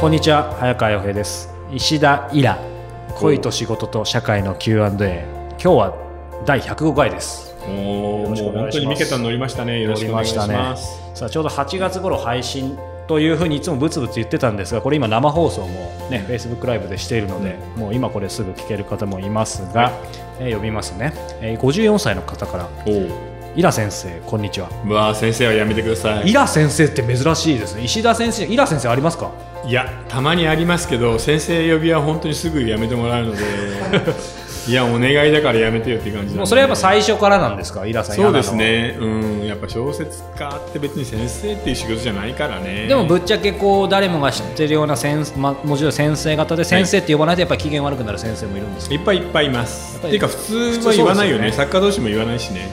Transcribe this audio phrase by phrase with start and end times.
[0.00, 1.50] こんにちは早川洋平です。
[1.70, 2.58] 石田イラ。
[3.16, 7.54] 恋と仕事と社会の Q&A 今日は第105回です。
[7.68, 9.80] おお、もう本当に三桁乗りましたね。
[9.82, 11.00] よろしくお願いします。
[11.14, 12.78] さあちょうど8月頃配信
[13.08, 15.68] というふうにいつもブツブツ言ってたんですがこれ今生放送も
[16.10, 19.92] ね Facebook ライブでしているので、もう今これすぐ聞ける方もいますが、
[20.38, 22.68] えー呼びますね、えー54歳の方から。
[22.86, 23.30] おお。
[23.56, 24.70] イラ先生こんにちは。
[24.86, 26.30] うわあ、先生はやめてください。
[26.30, 27.82] イラ先生って珍しいですね。
[27.84, 29.32] 石田先生イラ先生ありますか？
[29.66, 33.38] いや、たまにありますけど、先生呼びは本当にすぐやめてもらうので。
[34.68, 37.86] いや、お願いだからやめてよっていう感じなんでもうそれはやっぱ最初からなんですか？
[37.86, 38.96] イラさんそうですね。
[39.00, 39.06] う
[39.42, 42.86] ん、やっぱ小説家って別に先生っていう仕事じゃないからね。
[42.86, 49.98] でもぶっちゃけこう誰もが知ってるような先生、まあ、もちろん先生方で先生って呼ばないとやっぱり機嫌悪くなる先生もいるんですけいっぱいいっぱいいます。
[50.02, 50.34] やっていうか、普
[50.78, 51.46] 通は言わないよね。
[51.46, 52.68] ね作家同士も言わないしね。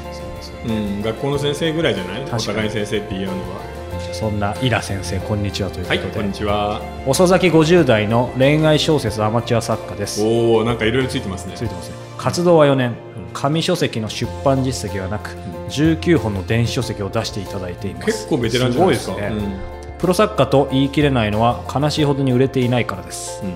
[0.67, 2.23] ど、うん、学校の先生ぐらいじゃない？
[2.31, 3.76] お互い先生って言うのは。
[4.11, 6.81] そんなイラ先生こんにちはというこはい、とで、こんにちは。
[7.05, 10.23] 遅咲き50代の恋愛小説アマチュア作家です。
[10.23, 11.53] おお、なんかいろいろついてますね。
[11.55, 11.65] つ。
[11.65, 11.95] いてますね。
[12.17, 12.95] 活動は4年。
[13.33, 15.35] 紙書籍の出版実績はなく
[15.69, 18.05] 19本の電子書籍を出していただいています。
[18.07, 19.15] 結構ベテランじゃないですか。
[19.15, 19.53] ね、うん。
[19.99, 23.43] プロ作家と言い切れないのは悲しいほどに売れていないからです。
[23.43, 23.53] うん。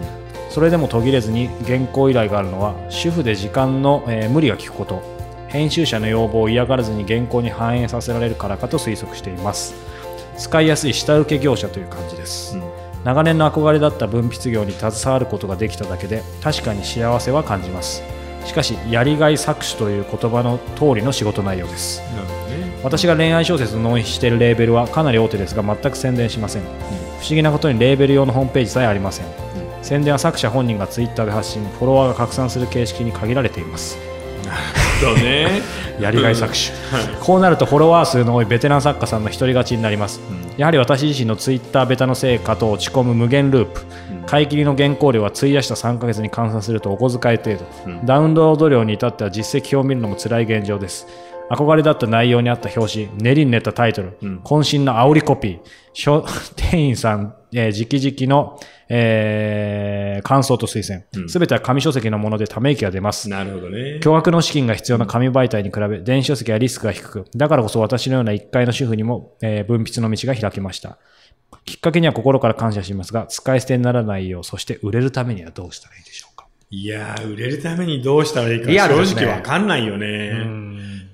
[0.52, 5.02] それでも途切れずに原稿依頼があるのは主婦で時間の、えー無理が利くこと。
[5.48, 9.76] 編集者の要望を嫌がらずに原稿に反映させられるからかと推測しています
[10.38, 12.58] 使いやすい下請け業者という感じです、
[13.04, 18.04] 長年の憧れだった文筆業に携わることができただけで確かに幸せは感じます。
[18.46, 22.02] しかしやりがい搾取という言葉の通りの仕事内容です。
[22.84, 29.26] 私が恋愛小説を納品しているレーベルはかなり大手ですが全く宣伝しません、不思議なことにレーベル用のホームページさえありません、
[29.84, 34.00] 宣伝は作者本人がツイッターで発信フォロワーが拡散する形式に限られています
[35.02, 35.62] そうね。
[36.00, 40.22] やりがい搾取、こうなるとフォロワー数の多いベテラン作家さんの独り勝ちになります、
[40.58, 43.82] やはり私自身のツイッターベタの成果と落ち込む無限ループ、
[44.26, 47.66] 買い切りの原稿料は費やした3ヶ月に換算するとお小遣い程度、
[48.06, 51.08] ダウンロード量に至っては実績表を見るのも辛い現状です。
[51.50, 55.60] 憧れだった内容にあった表紙練りに練ったタイトル、渾身の煽りコピー。
[55.94, 56.26] 書
[56.56, 64.00] 店員さん、えー直々の、えー感想と推薦すべ、ては紙書籍のものでため息が出ますなるほどね。
[64.02, 70.98] 巨額の資金が必要な紙媒体に比べ、電子書籍はリスクが低く、だからこそ私のような一階の主婦にも、えー文筆の道が開けました。
[71.66, 76.46] きっかけには心から感謝しますが、使い捨てにならないよう、そして売れるためにはどうしたらいいでしょうか。
[76.70, 80.32] いやー、売れるためにどうしたらいいか正直わかんないよね。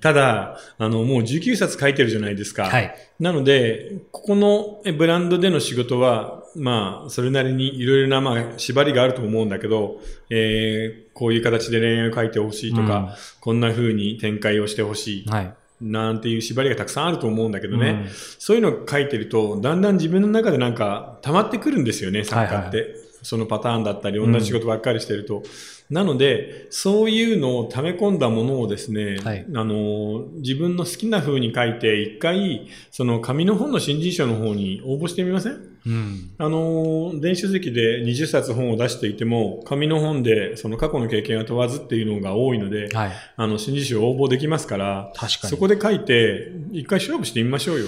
[0.07, 2.65] ただ、あの、もう19冊書いてるじゃないですか。
[2.65, 15.25] はいなので、ここのえブランドでの仕事は、まあ、それなりにいろいろな、まあ、縛りがあると思うんだけど、えー、こういう形で恋愛を書いてほしいとか、こんな風に展開をしてほしい。
[15.25, 15.53] はい。
[15.81, 22.77] なんていう縛りがたくさんあると思うんだけどね、うんそういうのを書いてると、だんだん自分の中でなんか溜まってくるんですよね、作家って。
[22.77, 25.43] はいそのパターンだったり、同じ仕事ばっかりしてると。
[25.89, 35.53] なので、そういうのを溜め込んだものをですね、はいあの、自分の好きな風に書いて、一回、その紙の本の新人賞の方に応募してみません？
[35.85, 36.31] うん。
[36.37, 43.11] あの、電子書籍で20冊本を出していても、紙の本でその過去の経験を問わずっていうのが多いので、はい。
[43.37, 47.87] あの、新人賞応募できますから、確かにそこで書いて、一回勝負してみましょうよ。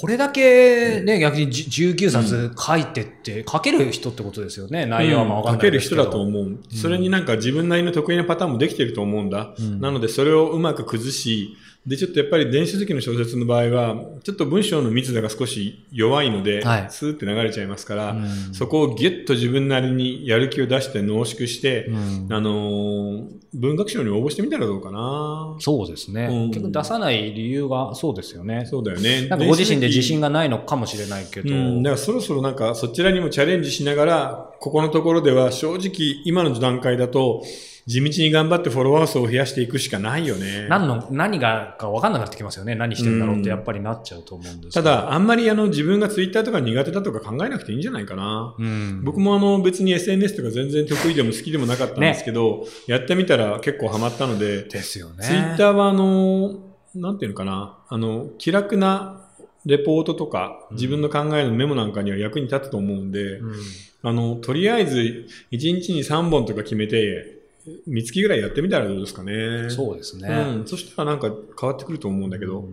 [0.00, 4.86] これだけね、逆にじ19冊書いてって、書ける人ってことですよね。
[4.86, 5.80] 内容はまあわかんない書ける。
[5.80, 6.60] 人だと思う。
[6.72, 9.56] それになんか自分なりの得意なパターンもできてると思うんだ。
[9.80, 11.56] なのでそれをうまく崩し、
[11.88, 25.56] で、ちょっとやっぱり電子書籍の小説の場合は、ちょっと文章の密度が少し弱いので、はいスーって流れちゃいますから、うんそこをギュッと自分なりにやる気を出して濃縮して、うんあのー文学賞に応募してみたらどうかな。
[25.58, 26.28] そうですね。
[26.30, 28.66] うん結局出さない理由がそうですよね。
[28.66, 29.26] そうだよね。
[29.26, 31.52] なんかご自身で自信ががないのかもしれないけど。
[31.52, 37.42] うん、だからそろそろなんかそちらにもチャレンジしながら、ここのところでは正直今の段階だと、
[37.88, 40.66] 地道に頑張ってフォロワー数を増やしていくしかないよね。
[40.68, 42.74] 何の、何がか分かんなくなってきますよね。
[42.74, 44.84] 何してんだろうってやっぱりなっちゃうと思うんですけど。
[44.84, 48.54] ただ、あんまりあの自分がツイッターとか苦手だとか考えなくていいんじゃないかな。
[48.58, 55.24] うん、僕もあの別に SNS とか全然得意でも好きでもなかったんですけど、やってみたら結構ハマったので、ですよね。
[55.24, 56.60] ツイッターはあの、
[56.94, 59.24] なんていうのかな、あの、気楽な
[59.64, 63.54] レポートとか、自分の考えのメモなんかには役に立つと思うんで、うん
[64.02, 67.37] あの、とりあえず、1日に3本とか決めて、
[67.86, 69.70] 三月ぐらいやってみたらどうですかね。
[69.70, 70.28] そうですね。
[70.28, 70.66] うん。
[70.66, 71.30] そしたらなんか
[71.60, 72.64] 変わってくると思うんだけど。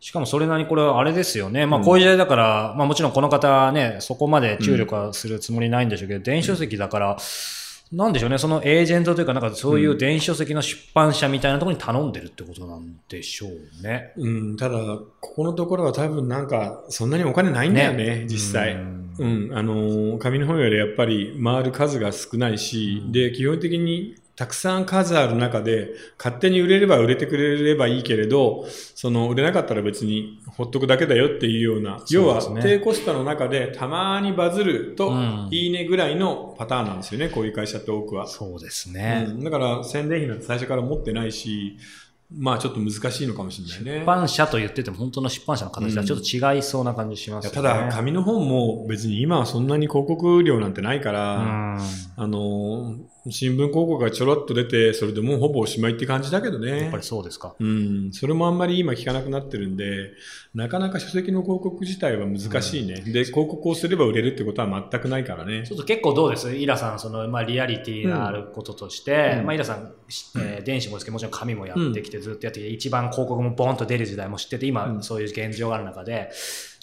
[0.00, 1.64] しかもそれなりにこれはあれですよね。
[1.64, 7.16] まあこういう時代だから、まあもちろんこの方はね、そこまで注力はするつもりないんでしょうけど、電子書籍だから、
[7.92, 14.12] なんでしょうね、そのエージェントというか、なんかそういう電子書籍の出版社みたいなところに頼んでるってことなんでしょうね。
[14.16, 18.74] うん、ただ、ここのところは多分なんか、そんなにお金ないんだよね、実際。
[18.74, 38.26] うんうん、あのー紙の本よりやっぱり回る数が少ないし、で、基本的にたくさん数ある中で、勝手に売れれば売れてくれればいいけれど、その売れなかったら別にほっとくだけだよっていうような、要は低コストの中でたまにバズるとうんいいねぐらいのパターンなんですよね、こういう会社って多くは。
[38.26, 39.26] そうですね。
[39.28, 41.76] うん、だから宣伝費なんて最初から持ってないし、
[42.36, 44.00] まあちょっと難しいのかもしれないね。
[44.00, 47.60] 出版社と言ってても本当の出版社の形とはちょっと違いそうな感じしますよね。
[47.60, 51.78] いやただ、紙の本も別に今はそんなに広告量なんてないから、うん
[52.16, 52.96] あの、
[53.30, 56.96] 新聞広告がちょろっと出て、それでもうほぼおしまいって感じだけどねやっぱ。
[56.96, 57.54] りそうですか。
[57.58, 60.10] うん、それもあんまり今聞かなくなってるんで、
[60.54, 62.96] なかなか書籍の広告自体は難しいね。
[62.96, 65.76] で、広告をすれば売れるってことは全くないからねちょ。
[65.76, 66.52] っと結構どうです？
[66.52, 69.94] イラさん、その、まあ、リアリティのあることとして、うんまあ、イラさん、
[70.36, 76.30] えー電子もですけど、もちろん紙もやってきて、ずっとやってきて、一番広告もボンと出る時代も知ってて、今、うんそういう現状がある中で、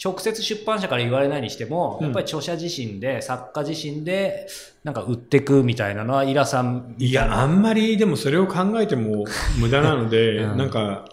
[0.03, 2.05] 直接出版社から言われないにしても、うん。
[2.05, 4.47] やっぱり著者自身で、作家自身で、
[4.83, 9.25] なんか売っていくみたいなのは、イラさんいや、あんまりでもそれを考えても
[9.59, 10.57] 無駄なので、うん。
[10.57, 11.05] なんか、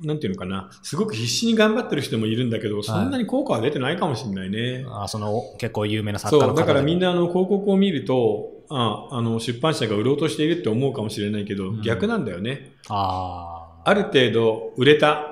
[0.00, 4.84] なんていうのかな、すごく必死に頑張ってる人もいるんだけど、そんなに効果は出てないかもしれないね。
[4.88, 11.82] あその結構有名な作家そう、の方だからみんな、なあの広告を見ると、ああの出版社が売ろうとしているって思うかもしれないけど、うん。
[11.82, 12.72] 逆なんだよね。
[12.88, 15.30] あある程度売れた。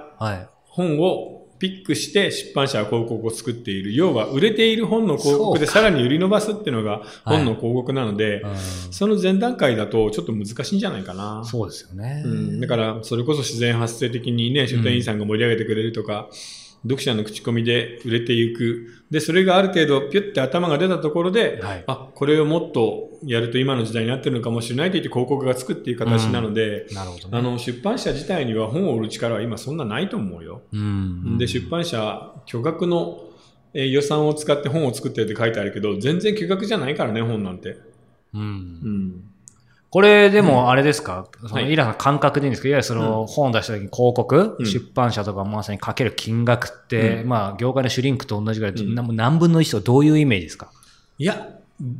[0.69, 3.95] 本をピックして出版社は広告を作っている。
[3.95, 8.53] 要は売れている本の広告でさらに売り伸ばすっていうのが本の広告なので、うん
[8.91, 11.45] その前段階だとちょっと難しいんじゃないかな。
[11.45, 12.23] そうですよね。
[12.25, 16.29] うん、だから、それこそ自然発生的にね、書店員さんが盛り上げてくれるとか、
[16.83, 18.89] 読者の口コミで売れていく。
[19.11, 27.39] で、それがある程度、ピュッて頭が出たところで、はいあ、これをもっとやると今の時代になってるのかもしれないと言って広告がつくっていう形なので、なるほどね。
[27.39, 30.63] あの、出版社自体には本を売る力は今そんなないと思うよ。
[30.73, 33.29] うんで、出版社、巨額の
[33.75, 37.79] えー予算を使って本を作ってるって書いてあるけど、全然巨額じゃないからね、本なんて。
[38.35, 39.25] うんうん。
[39.93, 41.71] これでもあれですか、そのはい。
[41.71, 44.67] イラさん感覚でいいんですけど、いわゆるその本出した時に広告、うん。
[44.67, 47.29] 出版社とかまさにかける金額って、うん。
[47.29, 50.71] まあ業界のシュリンクと同じぐらい、何分の1とどういうイメージですか？
[51.19, 51.47] いや、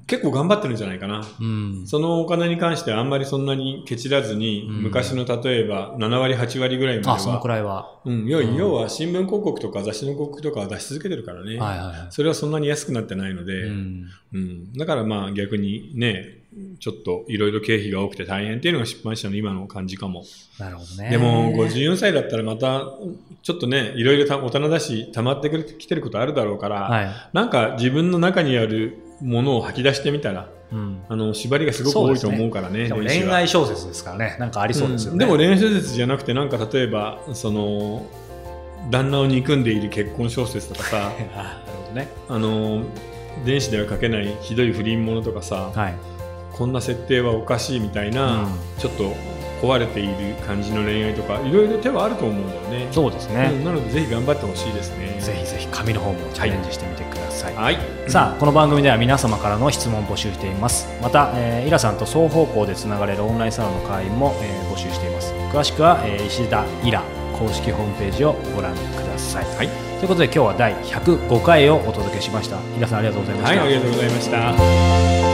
[0.07, 1.23] 結構頑張ってるんじゃないかな。
[1.41, 1.87] うん。
[1.87, 7.15] そのお金に関してはあんまりそんなにケチらずに、うん昔の例えば7割、8割ぐらいまでは。
[7.15, 8.01] あ、そのくらいは。
[8.05, 11.59] うん、要うん要は新聞広告とか雑誌の広告とかは出し続けてるからね。
[11.59, 12.07] はいはいはい。
[12.11, 14.09] それはそんなに安くなってないので、ううん
[14.39, 14.73] ん。
[14.75, 16.43] だからまあ逆にね、
[16.79, 20.25] ちょっといろいろ経費が多くて大変っていうのが出版社の今の感じかも。
[20.59, 21.11] なるほどね。
[21.11, 22.85] でも54歳だったらまた
[23.43, 27.11] ちょっとね、いろいろた大人だし溜まってきてることあるだろうから、はい。
[27.33, 31.03] なんか自分の中にあるものを吐き出してみたら、うん。
[31.09, 32.89] あの縛りがすごく多いと思うからね。
[32.89, 34.37] でも電子は恋愛小説ですからね。
[34.39, 35.17] なんかありそうですよね。
[35.17, 38.07] んでも恋愛小説じゃなくてなんか例えばその
[38.91, 42.09] 旦那を憎んでいる結婚小説とかさ あなるほどね。
[42.29, 42.83] あの
[43.45, 45.95] 電子では書けないひどい不倫ものとかさ、はい。
[46.53, 48.47] こんな設定はおかしいみたいな、うん
[48.79, 49.15] ちょっと
[49.63, 52.89] 壊れている感じの恋愛とかいろいろ手はあると思うんだよね。
[52.91, 53.51] そうですね。
[53.53, 55.17] うんなのでぜひ頑張ってほしいですね。
[55.21, 57.55] ぜひぜひ紙の方もチャレンジしてみてください。
[57.55, 57.79] はい。
[58.09, 60.89] さあ、この番組では皆様からの質問を募集しています。
[61.01, 65.33] また、えーイラさんと双方向でつながれるオンラインサロンの会員も、えー募集しています。
[65.53, 67.03] 詳しくは、えー石田イラ
[67.39, 69.45] 公式ホームページをご覧ください。
[69.57, 69.69] はい。
[69.69, 72.57] ということで今日は第105回をお届けしました。
[72.77, 73.61] イラさんありがとうございました。
[73.61, 75.32] はい、ありがとうございました。